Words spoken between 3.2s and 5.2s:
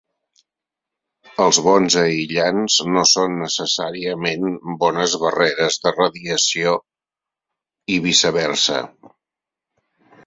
necessàriament bones